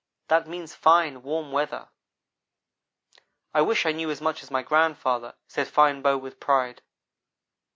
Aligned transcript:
That 0.29 0.47
means 0.47 0.73
fine, 0.73 1.21
warm 1.21 1.51
weather." 1.51 1.89
"I 3.53 3.61
wish 3.61 3.85
I 3.85 3.91
knew 3.91 4.09
as 4.09 4.19
much 4.19 4.41
as 4.41 4.49
grandfather," 4.49 5.35
said 5.47 5.67
Fine 5.67 6.01
bow 6.01 6.17
with 6.17 6.39
pride. 6.39 6.81